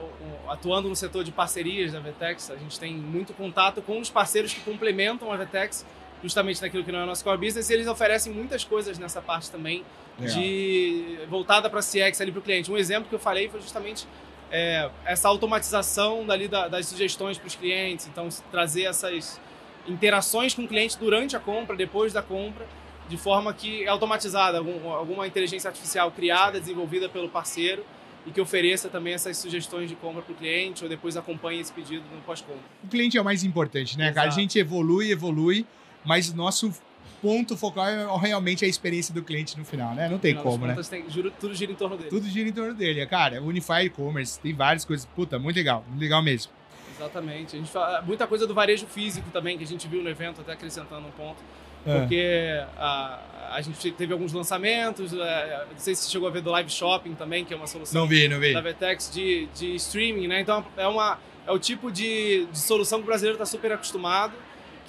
atuando 0.47 0.87
no 0.87 0.95
setor 0.95 1.23
de 1.23 1.31
parcerias 1.31 1.93
da 1.93 1.99
Vetex, 1.99 2.51
a 2.51 2.55
gente 2.55 2.79
tem 2.79 2.93
muito 2.93 3.33
contato 3.33 3.81
com 3.81 3.99
os 3.99 4.09
parceiros 4.09 4.53
que 4.53 4.61
complementam 4.61 5.31
a 5.31 5.37
Vetex 5.37 5.85
justamente 6.21 6.61
naquilo 6.61 6.83
que 6.83 6.91
não 6.91 6.99
é 6.99 7.05
nosso 7.05 7.23
core 7.23 7.37
business, 7.37 7.69
e 7.69 7.73
eles 7.73 7.87
oferecem 7.87 8.31
muitas 8.31 8.63
coisas 8.63 8.99
nessa 8.99 9.21
parte 9.21 9.49
também 9.49 9.83
de 10.19 11.17
voltada 11.29 11.67
para 11.69 11.79
CX 11.79 12.21
ali 12.21 12.31
para 12.31 12.39
o 12.39 12.41
cliente. 12.43 12.71
Um 12.71 12.77
exemplo 12.77 13.09
que 13.09 13.15
eu 13.15 13.19
falei 13.19 13.49
foi 13.49 13.59
justamente 13.59 14.07
é, 14.51 14.89
essa 15.05 15.27
automatização 15.27 16.25
dali 16.25 16.47
da, 16.47 16.67
das 16.67 16.85
sugestões 16.85 17.37
para 17.37 17.47
os 17.47 17.55
clientes, 17.55 18.07
então 18.07 18.29
trazer 18.51 18.83
essas 18.83 19.39
interações 19.87 20.53
com 20.53 20.63
o 20.63 20.67
cliente 20.67 20.97
durante 20.99 21.35
a 21.35 21.39
compra, 21.39 21.75
depois 21.75 22.13
da 22.13 22.21
compra, 22.21 22.67
de 23.11 23.17
forma 23.17 23.53
que 23.53 23.83
é 23.83 23.87
automatizada, 23.87 24.57
algum, 24.59 24.89
alguma 24.89 25.27
inteligência 25.27 25.67
artificial 25.67 26.09
criada, 26.11 26.61
desenvolvida 26.61 27.09
pelo 27.09 27.27
parceiro 27.27 27.85
e 28.25 28.31
que 28.31 28.39
ofereça 28.39 28.87
também 28.87 29.13
essas 29.13 29.37
sugestões 29.37 29.89
de 29.89 29.95
compra 29.95 30.21
para 30.21 30.31
o 30.31 30.35
cliente 30.35 30.81
ou 30.81 30.89
depois 30.89 31.17
acompanhe 31.17 31.59
esse 31.59 31.73
pedido 31.73 32.05
no 32.15 32.21
pós-compra. 32.21 32.63
O 32.81 32.87
cliente 32.87 33.17
é 33.17 33.21
o 33.21 33.25
mais 33.25 33.43
importante, 33.43 33.97
né, 33.97 34.05
Exato. 34.05 34.15
cara? 34.15 34.29
A 34.29 34.31
gente 34.31 34.57
evolui, 34.57 35.11
evolui, 35.11 35.65
mas 36.05 36.33
nosso 36.33 36.73
ponto 37.21 37.57
focal 37.57 37.85
é 37.85 38.07
realmente 38.17 38.63
a 38.63 38.67
experiência 38.67 39.13
do 39.13 39.21
cliente 39.21 39.57
no 39.57 39.65
final, 39.65 39.93
né? 39.93 40.07
Não 40.07 40.17
tem 40.17 40.31
Afinal 40.31 40.53
como, 40.53 40.65
né? 40.65 40.75
Tem, 40.89 41.09
juro, 41.09 41.33
tudo 41.37 41.53
gira 41.53 41.71
em 41.71 41.75
torno 41.75 41.97
dele. 41.97 42.09
Tudo 42.09 42.29
gira 42.29 42.47
em 42.47 42.53
torno 42.53 42.73
dele. 42.73 43.05
Cara, 43.07 43.41
Unified 43.41 43.89
Commerce, 43.89 44.39
tem 44.39 44.53
várias 44.53 44.85
coisas. 44.85 45.05
Puta, 45.05 45.37
muito 45.37 45.57
legal, 45.57 45.83
muito 45.89 46.01
legal 46.01 46.23
mesmo. 46.23 46.51
Exatamente. 46.95 47.57
A 47.57 47.59
gente 47.59 47.71
fala, 47.71 48.01
muita 48.03 48.25
coisa 48.25 48.47
do 48.47 48.53
varejo 48.53 48.85
físico 48.87 49.29
também, 49.31 49.57
que 49.57 49.63
a 49.65 49.67
gente 49.67 49.85
viu 49.87 50.01
no 50.01 50.09
evento, 50.09 50.39
até 50.39 50.53
acrescentando 50.53 51.05
um 51.05 51.11
ponto. 51.11 51.43
É. 51.85 51.99
Porque 51.99 52.63
a, 52.77 53.19
a 53.51 53.61
gente 53.61 53.91
teve 53.91 54.13
alguns 54.13 54.33
lançamentos, 54.33 55.13
é, 55.13 55.65
não 55.71 55.79
sei 55.79 55.95
se 55.95 56.03
você 56.03 56.11
chegou 56.11 56.27
a 56.27 56.31
ver 56.31 56.41
do 56.41 56.51
Live 56.51 56.69
Shopping 56.69 57.15
também, 57.15 57.43
que 57.43 57.53
é 57.53 57.57
uma 57.57 57.67
solução 57.67 58.01
não 58.01 58.07
vi, 58.07 58.27
não 58.27 58.39
vi. 58.39 58.53
da 58.53 58.61
Vetex 58.61 59.11
de, 59.11 59.47
de 59.47 59.75
streaming, 59.75 60.27
né? 60.27 60.41
Então 60.41 60.63
é, 60.77 60.87
uma, 60.87 61.19
é 61.47 61.51
o 61.51 61.59
tipo 61.59 61.91
de, 61.91 62.45
de 62.51 62.59
solução 62.59 62.99
que 62.99 63.03
o 63.03 63.07
brasileiro 63.07 63.35
está 63.35 63.45
super 63.45 63.71
acostumado 63.71 64.33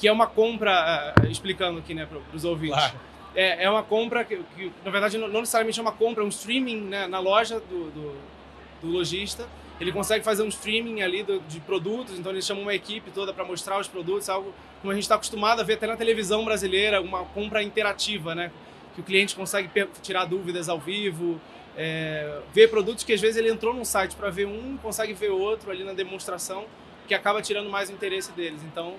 que 0.03 0.09
é 0.09 0.13
uma 0.13 0.27
compra, 0.27 1.15
uh, 1.17 1.27
explicando 1.31 1.79
aqui 1.79 1.95
né, 1.95 2.07
para 2.07 2.19
os 2.37 2.45
ouvintes. 2.45 2.77
Claro. 2.77 2.99
É, 3.37 3.65
é 3.65 3.71
uma 3.71 3.85
compra 3.85 4.25
que, 4.25 4.37
que, 4.57 4.73
na 4.85 4.91
verdade, 4.91 5.17
não, 5.17 5.29
não, 5.29 5.39
necessariamente 5.39 5.79
é 5.79 5.83
uma 5.83 5.93
compra, 5.93 6.25
é 6.25 6.27
um 6.27 6.29
streaming 6.29 6.81
né, 6.81 7.07
na 7.07 7.21
loja 7.21 7.61
do, 7.61 7.91
do, 7.91 8.17
do, 8.83 8.89
lojista. 8.89 9.49
Ele 9.81 9.91
consegue 9.91 10.25
fazer 10.25 10.43
um 10.43 10.49
streaming 10.49 11.03
ali 11.03 11.23
do, 11.23 11.41
de 11.41 11.61
produtos, 11.61 12.19
então 12.19 12.31
ele 12.31 12.43
chama 12.43 12.61
uma 12.61 12.75
equipe 12.75 13.11
toda 13.11 13.33
para 13.33 13.45
mostrar 13.45 13.81
os 13.81 13.89
produtos, 13.89 14.29
algo 14.29 14.55
como 14.81 14.91
a 14.91 14.95
gente 14.95 15.05
está 15.05 15.15
acostumado 15.15 15.61
a 15.61 15.65
ver 15.65 15.75
até 15.75 15.87
na 15.87 15.97
televisão 15.97 16.45
brasileira, 16.45 17.01
uma 17.01 17.25
compra 17.25 17.63
interativa, 17.63 18.35
né? 18.35 18.53
Que 18.95 19.01
o 19.01 19.05
cliente 19.05 19.35
consegue 19.35 19.71
tirar 20.03 20.25
dúvidas 20.25 20.69
ao 20.69 20.79
vivo, 20.79 21.41
é, 21.77 22.41
ver 22.53 22.69
produtos 22.69 23.03
que 23.05 23.13
às 23.13 23.21
vezes 23.21 23.37
ele 23.37 23.51
entrou 23.51 23.73
num 23.75 23.85
site 23.85 24.15
para 24.15 24.29
ver 24.31 24.47
um, 24.47 24.77
consegue 24.77 25.15
ver 25.15 25.31
outro 25.31 25.71
ali 25.71 25.85
na 25.85 25.93
demonstração, 25.93 26.67
que 27.09 27.15
acaba 27.15 27.41
tirando 27.41 27.71
mais 27.71 27.89
o 27.89 27.93
interesse 27.93 28.33
deles. 28.33 28.63
Então, 28.65 28.95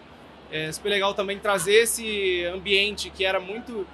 é 0.51 0.71
super 0.71 0.89
legal 0.89 1.13
também 1.13 1.39
trazer 1.39 1.73
esse 1.73 2.45
ambiente 2.45 3.09
que 3.09 3.25
era 3.25 3.39
muito 3.39 3.85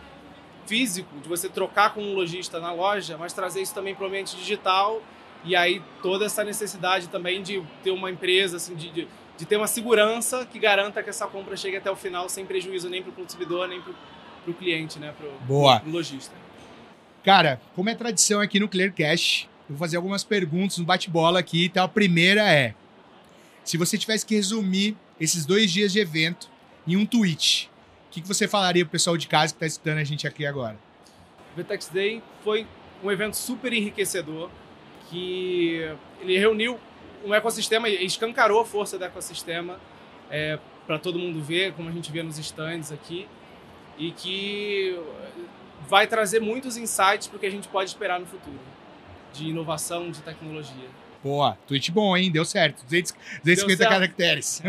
físico, 0.66 1.20
de 1.20 1.28
você 1.28 1.50
trocar 1.50 1.94
com 1.94 2.02
um 2.02 2.14
lojista 2.14 2.60
na 2.60 2.72
loja, 2.72 3.18
mas 3.18 3.34
trazer 3.34 3.62
isso 3.62 3.74
também 3.74 3.96
para 3.96 4.04
o 4.04 4.08
ambiente 4.08 4.36
digital 4.36 5.02
e 5.44 5.56
aí 5.56 5.82
toda 6.02 6.26
essa 6.26 6.44
necessidade 6.44 7.08
também 7.08 7.42
de 7.42 7.64
ter 7.84 7.92
uma 7.92 8.12
empresa, 8.12 8.58
assim, 8.58 8.76
de, 8.76 8.90
de, 8.90 9.08
de 9.38 9.46
ter 9.46 9.58
uma 9.58 9.68
segurança 9.68 10.46
que 10.46 10.60
garanta 10.60 11.02
que 11.02 11.10
essa 11.10 11.28
compra 11.28 11.56
chegue 11.56 11.78
até 11.78 11.90
o 11.90 11.96
final 11.96 12.28
sem 12.28 12.46
prejuízo 12.46 12.90
nem 12.90 13.02
para 13.02 13.12
o 13.12 13.14
consumidor, 13.14 13.68
nem 13.68 13.82
para 13.82 13.94
o 14.48 14.54
cliente, 14.54 15.00
né, 15.00 15.14
para 15.18 15.28
o 15.88 15.92
lojista. 15.92 16.34
Cara, 17.24 17.62
como 17.76 17.90
é 17.90 17.96
tradição 17.96 18.40
aqui 18.40 18.60
no 18.60 18.68
Clearcast, 18.68 19.50
eu 19.70 19.76
vou 19.76 19.78
fazer 19.78 19.98
algumas 19.98 20.24
perguntas 20.24 20.78
no 20.78 20.86
bate-bola 20.86 21.40
aqui. 21.40 21.66
Então 21.66 21.84
a 21.84 21.88
primeira 21.88 22.42
é: 22.52 22.74
se 23.64 23.78
você 23.78 23.98
tivesse 23.98 24.26
que 24.26 24.36
resumir 24.36 24.98
esses 25.20 25.46
dois 25.46 25.72
dias 25.72 25.92
de 25.92 26.00
evento 26.00 26.50
em 26.88 26.96
um 26.96 27.06
tweet, 27.06 27.70
o 28.08 28.12
que, 28.12 28.22
que 28.22 28.28
você 28.28 28.48
falaria 28.48 28.84
pro 28.84 28.94
pessoal 28.94 29.16
de 29.16 29.28
casa 29.28 29.54
que 29.54 29.58
está 29.58 29.68
escutando 29.68 30.00
a 30.00 30.04
gente 30.04 30.26
aqui 30.26 30.46
agora? 30.46 30.78
O 31.54 31.58
Vetex 31.58 31.90
Day 31.90 32.24
foi 32.44 32.66
um 33.04 33.12
evento 33.12 33.36
super 33.36 33.72
enriquecedor, 33.72 34.50
que 35.10 35.90
ele 36.22 36.38
reuniu 36.38 36.80
um 37.26 37.34
ecossistema 37.34 37.90
e 37.90 38.06
escancarou 38.06 38.62
a 38.62 38.66
força 38.66 38.98
do 38.98 39.04
ecossistema 39.04 39.80
é, 40.30 40.60
para 40.86 40.98
todo 40.98 41.20
mundo 41.20 41.42
ver, 41.42 41.74
como 41.74 41.90
a 41.90 41.92
gente 41.92 42.12
vê 42.12 42.24
nos 42.24 42.38
stands 42.38 42.92
aqui, 42.92 43.28
e 43.98 44.12
que 44.12 44.98
vai 45.88 46.08
trazer 46.08 46.40
muitos 46.40 46.78
insights 46.78 47.28
para 47.28 47.38
o 47.38 47.40
que 47.40 47.46
a 47.46 47.52
gente 47.52 47.68
pode 47.68 47.90
esperar 47.90 48.20
no 48.20 48.26
futuro, 48.26 48.60
de 49.34 49.50
inovação, 49.50 50.12
de 50.12 50.22
tecnologia. 50.22 50.88
Boa, 51.24 51.58
tweet 51.68 51.92
bom, 51.92 52.16
hein? 52.16 52.32
Deu 52.32 52.46
certo. 52.46 52.84
200, 52.84 53.14
250 53.44 53.78
Deu 53.78 53.90
caracteres. 53.90 54.64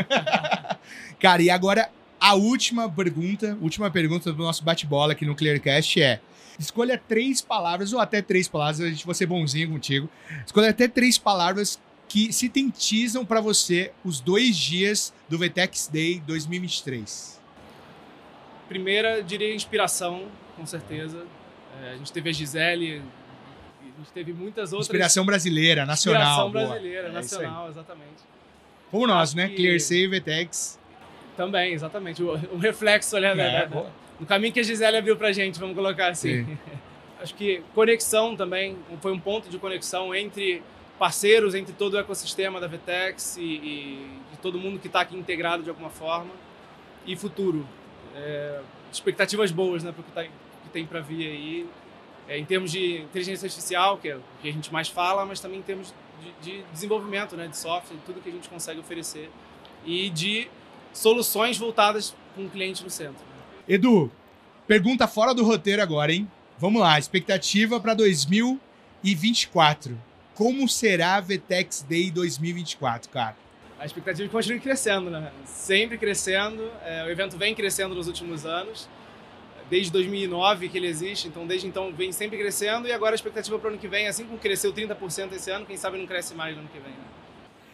Cara, 1.21 1.43
e 1.43 1.49
agora 1.49 1.89
a 2.19 2.35
última 2.35 2.91
pergunta, 2.91 3.57
última 3.61 3.91
pergunta 3.91 4.33
do 4.33 4.43
nosso 4.43 4.65
bate-bola 4.65 5.13
aqui 5.13 5.25
no 5.25 5.37
Clearcast 5.37 6.03
é: 6.03 6.21
escolha 6.61 6.97
três 6.97 7.41
palavras, 7.41 7.93
ou 7.93 7.99
até 7.99 8.23
três 8.23 8.47
palavras, 8.47 8.81
a 8.81 8.89
gente 8.89 9.05
vai 9.05 9.15
ser 9.15 9.27
bonzinho 9.27 9.71
contigo. 9.71 10.09
Escolha 10.47 10.71
até 10.71 10.87
três 10.87 11.19
palavras 11.19 11.81
que 12.09 12.33
sintetizam 12.33 13.25
para 13.25 13.41
você 13.41 13.93
os 14.05 14.21
dois 14.21 14.57
dias 14.57 15.13
do 15.29 15.39
VTEX 15.39 15.89
Day 15.89 16.21
2023. 16.27 17.41
Primeira, 18.69 19.23
diria 19.23 19.55
inspiração, 19.55 20.29
com 20.57 20.67
certeza. 20.67 21.25
É, 21.83 21.93
a 21.93 21.97
gente 21.97 22.13
teve 22.13 22.31
a 22.31 22.33
Gisele 22.33 23.03
a 24.01 24.03
gente 24.03 24.13
teve 24.13 24.33
muitas 24.33 24.73
outras. 24.73 24.89
Inspiração 24.89 25.27
brasileira, 25.27 25.85
nacional. 25.85 26.47
Inspiração 26.47 26.51
brasileira, 26.51 27.03
boa. 27.03 27.11
É 27.11 27.15
nacional, 27.15 27.67
é 27.67 27.71
exatamente. 27.71 28.23
Como 28.91 29.07
nós, 29.07 29.31
Acho 29.31 29.37
né? 29.37 29.49
Que... 29.49 29.57
ClearSave, 29.57 30.07
Vetex. 30.09 30.79
Também, 31.37 31.75
exatamente. 31.75 32.23
Um 32.23 32.59
reflexo 32.59 33.17
ali, 33.17 33.27
é, 33.27 33.35
né? 33.35 33.69
No 34.21 34.27
caminho 34.27 34.53
que 34.53 34.61
a 34.61 34.63
Gisele 34.63 34.99
abriu 34.99 35.17
pra 35.17 35.33
gente, 35.33 35.59
vamos 35.59 35.75
colocar 35.75 36.09
assim. 36.09 36.59
Acho 37.19 37.35
que 37.35 37.63
conexão 37.75 38.37
também, 38.37 38.77
foi 39.01 39.13
um 39.13 39.19
ponto 39.19 39.49
de 39.49 39.59
conexão 39.59 40.15
entre 40.15 40.63
parceiros, 40.99 41.55
entre 41.55 41.73
todo 41.73 41.95
o 41.95 41.99
ecossistema 41.99 42.61
da 42.61 42.67
Vetex 42.67 43.39
e, 43.39 43.43
e 43.43 44.11
de 44.33 44.39
todo 44.39 44.59
mundo 44.59 44.79
que 44.79 44.87
está 44.87 45.01
aqui 45.01 45.17
integrado 45.17 45.63
de 45.63 45.71
alguma 45.71 45.89
forma. 45.89 46.31
E 47.07 47.17
futuro. 47.17 47.67
É, 48.15 48.61
expectativas 48.93 49.51
boas, 49.51 49.83
né, 49.83 49.93
para 49.93 50.01
o 50.01 50.05
que, 50.05 50.13
tá, 50.13 50.25
que 50.25 50.69
tem 50.73 50.85
para 50.85 51.01
vir 51.01 51.27
aí 51.27 51.67
é, 52.29 52.39
em 52.39 52.45
termos 52.45 52.71
de 52.71 53.03
inteligência 53.03 53.47
artificial, 53.47 53.99
que 53.99 54.09
é 54.09 54.17
o 54.17 54.23
que 54.43 54.49
a 54.49 54.53
gente 54.53 54.73
mais 54.73 54.89
fala, 54.89 55.25
mas 55.25 55.41
também 55.41 55.61
em 55.61 55.63
termos 55.63 55.95
de, 56.43 56.59
de 56.59 56.63
desenvolvimento, 56.73 57.37
né, 57.37 57.49
de 57.49 57.57
software, 57.57 57.97
tudo 58.05 58.21
que 58.21 58.29
a 58.29 58.33
gente 58.33 58.49
consegue 58.49 58.81
oferecer 58.81 59.31
e 59.85 60.11
de 60.11 60.49
soluções 60.93 61.57
voltadas 61.57 62.15
com 62.35 62.45
o 62.45 62.51
cliente 62.51 62.85
no 62.85 62.91
centro. 62.91 63.30
Edu, 63.71 64.11
pergunta 64.67 65.07
fora 65.07 65.33
do 65.33 65.45
roteiro 65.45 65.81
agora, 65.81 66.13
hein? 66.13 66.29
Vamos 66.59 66.81
lá, 66.81 66.99
expectativa 66.99 67.79
para 67.79 67.95
2024. 67.95 69.97
Como 70.35 70.69
será 70.69 71.15
a 71.15 71.21
VTEX 71.21 71.87
Day 71.89 72.11
2024, 72.11 73.09
cara? 73.11 73.37
A 73.79 73.87
expectativa 73.87 74.25
é 74.25 74.27
que 74.27 74.33
continue 74.33 74.59
crescendo, 74.59 75.09
né? 75.09 75.31
Sempre 75.45 75.97
crescendo. 75.99 76.69
É, 76.85 77.05
o 77.05 77.11
evento 77.11 77.39
vem 77.39 77.55
crescendo 77.55 77.95
nos 77.95 78.09
últimos 78.09 78.45
anos 78.45 78.89
desde 79.71 79.93
2009 79.93 80.69
que 80.69 80.77
ele 80.77 80.89
existe, 80.89 81.29
então 81.29 81.47
desde 81.47 81.69
então 81.69 81.93
vem 81.93 82.11
sempre 82.11 82.37
crescendo 82.37 82.89
e 82.89 82.93
agora 82.93 83.15
a 83.15 83.15
expectativa 83.15 83.57
para 83.57 83.69
o 83.69 83.71
ano 83.71 83.79
que 83.79 83.87
vem, 83.87 84.09
assim 84.09 84.25
como 84.25 84.37
cresceu 84.37 84.73
30% 84.73 85.33
esse 85.33 85.49
ano, 85.49 85.65
quem 85.65 85.77
sabe 85.77 85.97
não 85.97 86.09
cresce 86.09 86.35
mais 86.35 86.57
no 86.57 86.63
ano 86.63 86.71
que 86.71 86.81
vem. 86.81 86.91
Né? 86.91 87.05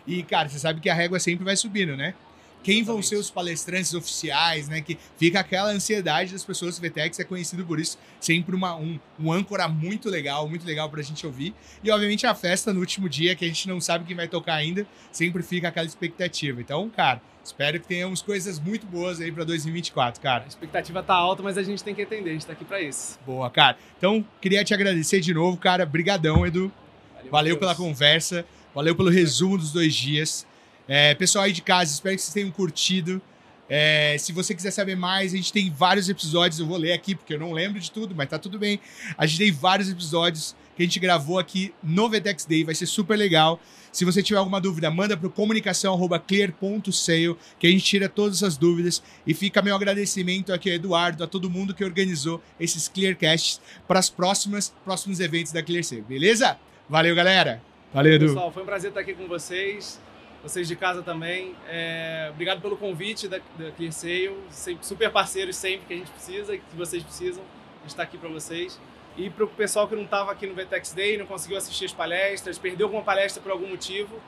E, 0.06 0.22
cara, 0.22 0.46
você 0.46 0.58
sabe 0.58 0.78
que 0.78 0.90
a 0.90 0.94
régua 0.94 1.18
sempre 1.18 1.42
vai 1.42 1.56
subindo, 1.56 1.96
né? 1.96 2.14
Quem 2.62 2.78
Exatamente. 2.78 2.86
vão 2.86 3.02
ser 3.02 3.16
os 3.16 3.30
palestrantes 3.30 3.94
oficiais, 3.94 4.68
né? 4.68 4.80
Que 4.80 4.98
fica 5.16 5.40
aquela 5.40 5.70
ansiedade 5.70 6.32
das 6.32 6.44
pessoas. 6.44 6.78
O 6.78 6.82
VTEX 6.82 7.18
é 7.20 7.24
conhecido 7.24 7.64
por 7.64 7.78
isso, 7.78 7.98
sempre 8.20 8.54
uma, 8.54 8.74
um, 8.74 8.98
um 9.18 9.32
âncora 9.32 9.68
muito 9.68 10.08
legal, 10.08 10.48
muito 10.48 10.66
legal 10.66 10.90
pra 10.90 11.02
gente 11.02 11.26
ouvir. 11.26 11.54
E, 11.82 11.90
obviamente, 11.90 12.26
a 12.26 12.34
festa 12.34 12.72
no 12.72 12.80
último 12.80 13.08
dia, 13.08 13.36
que 13.36 13.44
a 13.44 13.48
gente 13.48 13.68
não 13.68 13.80
sabe 13.80 14.04
quem 14.04 14.16
vai 14.16 14.28
tocar 14.28 14.54
ainda, 14.54 14.86
sempre 15.12 15.42
fica 15.42 15.68
aquela 15.68 15.86
expectativa. 15.86 16.60
Então, 16.60 16.90
cara, 16.90 17.22
Espero 17.46 17.78
que 17.78 17.86
tenhamos 17.86 18.20
coisas 18.20 18.58
muito 18.58 18.84
boas 18.86 19.20
aí 19.20 19.30
para 19.30 19.44
2024, 19.44 20.20
cara. 20.20 20.42
A 20.42 20.48
expectativa 20.48 21.00
tá 21.00 21.14
alta, 21.14 21.44
mas 21.44 21.56
a 21.56 21.62
gente 21.62 21.82
tem 21.82 21.94
que 21.94 22.02
entender, 22.02 22.30
a 22.30 22.32
gente 22.32 22.44
tá 22.44 22.52
aqui 22.52 22.64
para 22.64 22.80
isso. 22.80 23.16
Boa, 23.24 23.48
cara. 23.48 23.78
Então, 23.96 24.24
queria 24.40 24.64
te 24.64 24.74
agradecer 24.74 25.20
de 25.20 25.32
novo, 25.32 25.56
cara. 25.56 25.86
Brigadão, 25.86 26.44
Edu. 26.44 26.72
Valeu, 27.14 27.30
Valeu 27.30 27.56
pela 27.56 27.74
conversa. 27.76 28.44
Valeu 28.74 28.96
pelo 28.96 29.10
resumo 29.10 29.56
dos 29.56 29.72
dois 29.72 29.94
dias. 29.94 30.44
É, 30.88 31.14
pessoal 31.14 31.44
aí 31.44 31.52
de 31.52 31.62
casa, 31.62 31.92
espero 31.92 32.14
que 32.14 32.22
vocês 32.22 32.34
tenham 32.34 32.50
curtido. 32.50 33.20
É, 33.68 34.16
se 34.18 34.32
você 34.32 34.54
quiser 34.54 34.70
saber 34.70 34.94
mais, 34.94 35.34
a 35.34 35.36
gente 35.36 35.52
tem 35.52 35.70
vários 35.70 36.08
episódios. 36.08 36.60
Eu 36.60 36.66
vou 36.66 36.76
ler 36.76 36.92
aqui 36.92 37.14
porque 37.14 37.34
eu 37.34 37.40
não 37.40 37.52
lembro 37.52 37.80
de 37.80 37.90
tudo, 37.90 38.14
mas 38.14 38.28
tá 38.28 38.38
tudo 38.38 38.58
bem. 38.58 38.80
A 39.18 39.26
gente 39.26 39.38
tem 39.38 39.52
vários 39.52 39.90
episódios 39.90 40.54
que 40.76 40.82
a 40.82 40.86
gente 40.86 41.00
gravou 41.00 41.38
aqui 41.38 41.74
no 41.82 42.08
Vetex 42.08 42.44
Day, 42.44 42.62
vai 42.62 42.74
ser 42.74 42.86
super 42.86 43.16
legal. 43.16 43.58
Se 43.90 44.04
você 44.04 44.22
tiver 44.22 44.38
alguma 44.38 44.60
dúvida, 44.60 44.90
manda 44.90 45.16
para 45.16 45.30
comunicação@clear.sale, 45.30 47.36
que 47.58 47.66
a 47.66 47.70
gente 47.70 47.82
tira 47.82 48.10
todas 48.10 48.42
as 48.42 48.58
dúvidas 48.58 49.02
e 49.26 49.32
fica 49.32 49.62
meu 49.62 49.74
agradecimento 49.74 50.52
aqui 50.52 50.68
ao 50.68 50.76
Eduardo, 50.76 51.24
a 51.24 51.26
todo 51.26 51.48
mundo 51.48 51.72
que 51.72 51.82
organizou 51.82 52.42
esses 52.60 52.88
Clearcasts 52.88 53.58
para 53.88 53.98
os 53.98 54.10
próximos 54.10 54.68
próximos 54.84 55.18
eventos 55.18 55.50
da 55.50 55.62
ClearSale, 55.62 56.02
beleza? 56.02 56.58
Valeu, 56.90 57.16
galera. 57.16 57.62
Valeu, 57.94 58.12
Edu. 58.12 58.26
Pessoal, 58.26 58.52
foi 58.52 58.62
um 58.62 58.66
prazer 58.66 58.90
estar 58.90 59.00
aqui 59.00 59.14
com 59.14 59.26
vocês. 59.26 59.98
Vocês 60.46 60.68
de 60.68 60.76
casa 60.76 61.02
também. 61.02 61.56
É, 61.66 62.28
obrigado 62.30 62.60
pelo 62.60 62.76
convite 62.76 63.26
da, 63.26 63.38
da 63.58 63.72
ClearSale. 63.72 64.36
Super 64.80 65.10
parceiros 65.10 65.56
sempre 65.56 65.86
que 65.86 65.94
a 65.94 65.96
gente 65.96 66.10
precisa, 66.12 66.56
que 66.56 66.76
vocês 66.76 67.02
precisam. 67.02 67.42
A 67.42 67.80
gente 67.80 67.88
está 67.88 68.04
aqui 68.04 68.16
para 68.16 68.28
vocês. 68.28 68.78
E 69.16 69.28
para 69.28 69.42
o 69.44 69.48
pessoal 69.48 69.88
que 69.88 69.96
não 69.96 70.04
estava 70.04 70.30
aqui 70.30 70.46
no 70.46 70.54
VTEX 70.54 70.92
Day, 70.92 71.18
não 71.18 71.26
conseguiu 71.26 71.58
assistir 71.58 71.86
as 71.86 71.92
palestras, 71.92 72.58
perdeu 72.58 72.86
alguma 72.86 73.02
palestra 73.02 73.42
por 73.42 73.50
algum 73.50 73.66
motivo, 73.66 74.20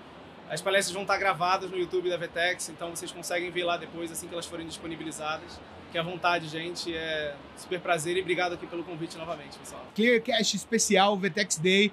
as 0.51 0.61
palestras 0.61 0.93
vão 0.93 1.03
estar 1.03 1.19
gravadas 1.19 1.71
no 1.71 1.79
YouTube 1.79 2.09
da 2.09 2.17
VTEX, 2.17 2.71
então 2.71 2.91
vocês 2.97 3.13
conseguem 3.13 3.51
ver 3.51 3.65
lá 3.65 3.77
depois, 3.77 4.11
assim 4.11 4.27
que 4.27 4.33
elas 4.33 4.47
forem 4.47 4.67
disponibilizadas. 4.67 5.61
Que 5.93 5.99
à 5.99 6.03
vontade, 6.03 6.49
gente. 6.49 6.95
É 6.95 7.35
super 7.57 7.81
prazer 7.81 8.17
e 8.17 8.21
obrigado 8.21 8.55
aqui 8.55 8.67
pelo 8.67 8.83
convite 8.83 9.17
novamente, 9.17 9.57
pessoal. 9.59 9.87
Clearcast 9.95 10.57
especial, 10.57 11.17
VTEX 11.17 11.59
Day. 11.59 11.93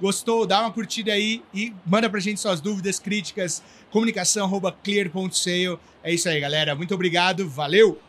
Gostou? 0.00 0.46
Dá 0.46 0.60
uma 0.60 0.72
curtida 0.72 1.12
aí 1.12 1.42
e 1.54 1.72
manda 1.84 2.08
pra 2.08 2.20
gente 2.20 2.40
suas 2.40 2.60
dúvidas, 2.60 2.98
críticas, 2.98 3.62
comunicação, 3.90 4.50
clear.sale. 4.82 5.78
É 6.02 6.12
isso 6.12 6.28
aí, 6.28 6.40
galera. 6.40 6.74
Muito 6.74 6.94
obrigado. 6.94 7.48
Valeu! 7.48 7.98